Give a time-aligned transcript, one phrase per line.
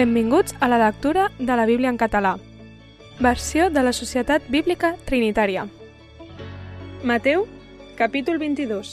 [0.00, 2.38] Benvinguts a la lectura de la Bíblia en català.
[3.20, 5.66] Versió de la Societat Bíblica Trinitària.
[7.04, 7.42] Mateu,
[7.98, 8.92] capítol 22.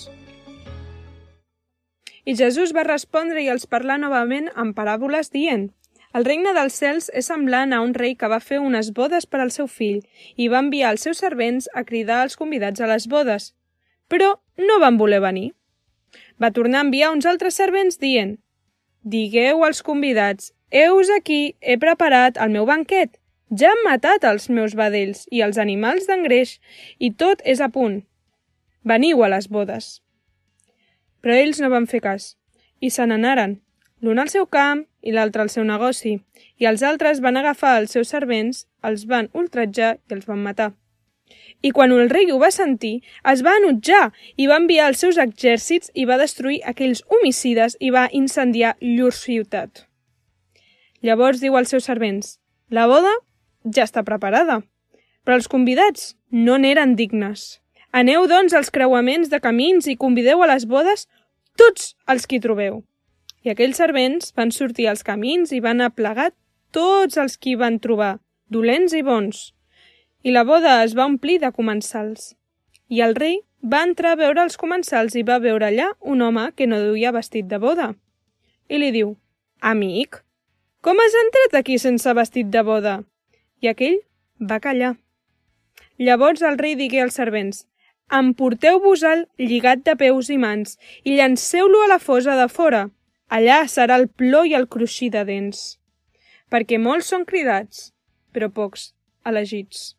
[2.25, 5.69] I Jesús va respondre i els parlar novament amb paràboles dient
[6.11, 9.39] El regne dels cels és semblant a un rei que va fer unes bodes per
[9.39, 10.03] al seu fill
[10.35, 13.53] i va enviar els seus servents a cridar als convidats a les bodes.
[14.11, 15.53] Però no van voler venir.
[16.35, 18.35] Va tornar a enviar uns altres servents dient
[19.07, 23.13] Digueu als convidats Heus aquí, he preparat el meu banquet.
[23.55, 26.57] Ja han matat els meus vedells i els animals d'engreix,
[26.99, 28.01] i tot és a punt.
[28.83, 30.01] Veniu a les bodes.
[31.23, 32.35] Però ells no van fer cas,
[32.83, 33.55] i se n'anaren,
[34.03, 36.17] l'un al seu camp i l'altre al seu negoci,
[36.59, 40.73] i els altres van agafar els seus servents, els van ultratjar i els van matar.
[41.63, 45.17] I quan el rei ho va sentir, es va enutjar i va enviar els seus
[45.17, 49.86] exèrcits i va destruir aquells homicides i va incendiar llur ciutat.
[51.07, 52.33] Llavors diu als seus servents,
[52.67, 53.13] la boda
[53.63, 54.57] ja està preparada,
[55.23, 57.61] però els convidats no n'eren dignes.
[57.95, 61.07] Aneu, doncs, als creuaments de camins i convideu a les bodes
[61.55, 62.81] tots els qui trobeu.
[63.47, 66.33] I aquells servents van sortir als camins i van aplegar
[66.75, 68.17] tots els qui van trobar,
[68.51, 69.53] dolents i bons.
[70.27, 72.33] I la boda es va omplir de comensals.
[72.91, 76.49] I el rei va entrar a veure els comensals i va veure allà un home
[76.55, 77.93] que no duia vestit de boda.
[78.67, 79.15] I li diu,
[79.61, 80.26] Amic,
[80.81, 82.99] com has entrat aquí sense vestit de boda?
[83.61, 83.97] I aquell
[84.51, 84.93] va callar.
[85.97, 87.65] Llavors el rei digué als servents,
[88.07, 92.85] Emporteu-vos-el lligat de peus i mans i llanceu-lo a la fosa de fora.
[93.27, 95.75] Allà serà el plor i el cruixir de dents.
[96.47, 97.91] Perquè molts són cridats,
[98.31, 98.93] però pocs
[99.27, 99.97] elegits.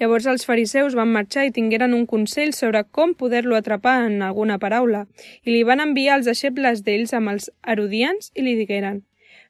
[0.00, 4.56] Llavors els fariseus van marxar i tingueren un consell sobre com poder-lo atrapar en alguna
[4.58, 5.04] paraula,
[5.44, 9.02] i li van enviar els deixebles d'ells amb els erodians i li digueren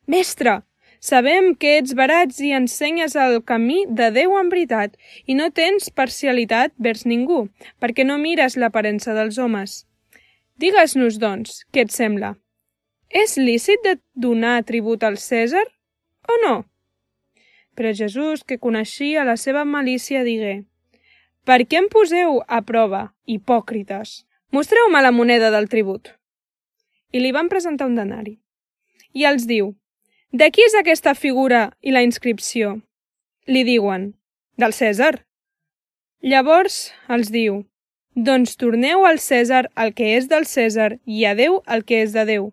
[0.07, 0.63] Mestre,
[0.99, 4.97] sabem que ets barats i ensenyes el camí de Déu en veritat
[5.31, 7.47] i no tens parcialitat vers ningú,
[7.79, 9.85] perquè no mires l'aparença dels homes.
[10.59, 12.35] Digues-nos, doncs, què et sembla?
[13.09, 15.65] És lícit de donar tribut al Cèsar
[16.29, 16.55] o no?
[17.79, 20.65] Però Jesús, que coneixia la seva malícia, digué
[21.45, 24.25] Per què em poseu a prova, hipòcrites?
[24.51, 26.11] Mostreu-me la moneda del tribut.
[27.13, 28.39] I li van presentar un denari.
[29.13, 29.73] I els diu
[30.33, 32.79] de qui és aquesta figura i la inscripció?
[33.47, 34.15] Li diuen,
[34.57, 35.27] del Cèsar.
[36.25, 36.79] Llavors
[37.13, 37.59] els diu,
[38.17, 42.17] doncs torneu al Cèsar el que és del Cèsar i a Déu el que és
[42.17, 42.49] de Déu.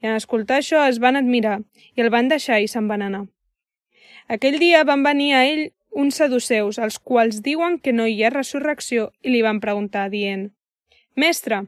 [0.00, 1.58] I en escoltar això es van admirar
[1.96, 3.26] i el van deixar i se'n van anar.
[4.30, 8.30] Aquell dia van venir a ell uns saduceus, els quals diuen que no hi ha
[8.30, 10.52] resurrecció, i li van preguntar, dient,
[11.18, 11.64] Mestre,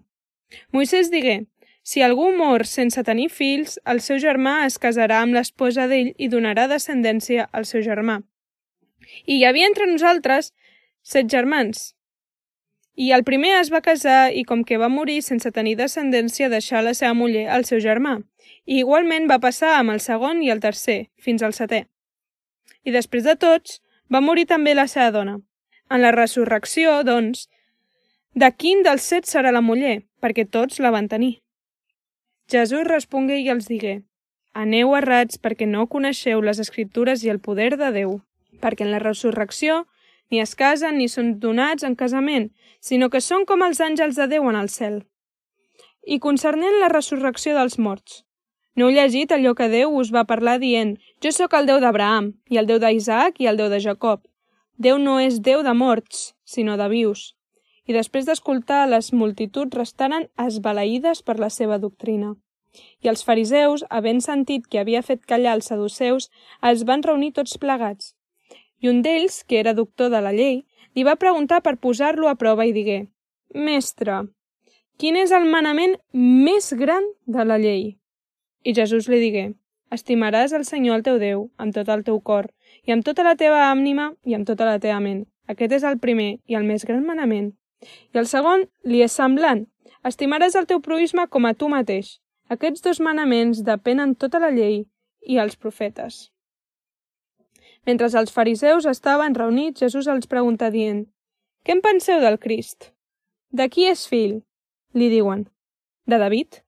[0.71, 1.41] Moisès digué,
[1.83, 6.29] si algú mor sense tenir fills, el seu germà es casarà amb l'esposa d'ell i
[6.31, 8.21] donarà descendència al seu germà.
[9.27, 10.53] I hi havia entre nosaltres
[11.03, 11.93] set germans.
[12.95, 16.83] I el primer es va casar i com que va morir sense tenir descendència deixà
[16.85, 18.19] la seva muller al seu germà.
[18.67, 21.87] I igualment va passar amb el segon i el tercer, fins al setè.
[22.85, 23.81] I després de tots,
[24.13, 25.39] va morir també la seva dona.
[25.91, 27.49] En la resurrecció, doncs,
[28.35, 30.03] de quin dels set serà la muller?
[30.23, 31.42] Perquè tots la van tenir.
[32.53, 34.03] Jesús respongué i els digué,
[34.63, 38.19] Aneu errats perquè no coneixeu les escriptures i el poder de Déu,
[38.61, 39.87] perquè en la resurrecció
[40.29, 44.29] ni es casen ni són donats en casament, sinó que són com els àngels de
[44.35, 45.01] Déu en el cel.
[46.05, 48.21] I concernent la resurrecció dels morts,
[48.77, 52.35] no heu llegit allò que Déu us va parlar dient «Jo sóc el Déu d'Abraham,
[52.53, 54.27] i el Déu d'Isaac, i el Déu de Jacob».
[54.77, 57.31] Déu no és Déu de morts, sinó de vius
[57.87, 62.35] i després d'escoltar les multituds restaren esbalaïdes per la seva doctrina.
[63.03, 66.31] I els fariseus, havent sentit que havia fet callar els saduceus,
[66.71, 68.15] es van reunir tots plegats.
[68.83, 70.63] I un d'ells, que era doctor de la llei,
[70.95, 73.01] li va preguntar per posar-lo a prova i digué
[73.55, 74.23] «Mestre,
[74.99, 77.99] quin és el manament més gran de la llei?»
[78.65, 79.45] I Jesús li digué
[79.93, 82.49] «Estimaràs el Senyor el teu Déu amb tot el teu cor
[82.89, 85.27] i amb tota la teva ànima i amb tota la teva ment.
[85.53, 87.53] Aquest és el primer i el més gran manament.
[88.15, 89.67] I el segon li és semblant.
[90.07, 92.22] Estimaràs el teu proisme com a tu mateix.
[92.55, 94.83] Aquests dos manaments depenen tota la llei
[95.23, 96.29] i els profetes.
[97.87, 101.07] Mentre els fariseus estaven reunits, Jesús els pregunta dient
[101.65, 102.93] «Què en penseu del Crist?
[103.51, 104.41] De qui és fill?»
[104.95, 105.47] Li diuen
[106.07, 106.61] «De David?»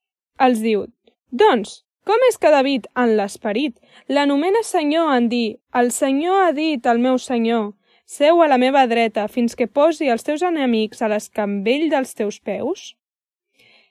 [0.46, 0.86] Els diu
[1.30, 3.78] «Doncs, com és que David, en l'esperit,
[4.08, 7.72] l'anomena senyor en dir «El senyor ha dit al meu senyor,
[8.06, 12.36] Seu a la meva dreta fins que posi els teus enemics a l'escambell dels teus
[12.36, 12.92] peus?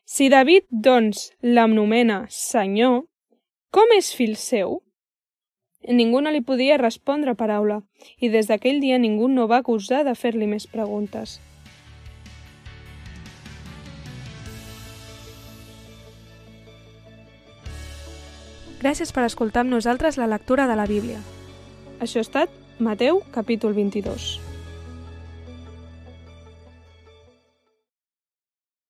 [0.06, 3.04] Si David, doncs, l'anomena Senyor,
[3.74, 4.76] Com és fill seu?
[5.90, 7.80] Ningú no li podia respondre paraula,
[8.22, 11.40] i des d'aquell dia ningú no va acusar de fer-li més preguntes.
[18.86, 21.18] Gràcies per escoltar amb nosaltres la lectura de la Bíblia.
[21.98, 24.43] Això ha estat Mateu, capítol 22.